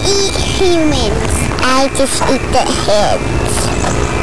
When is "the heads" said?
2.52-4.21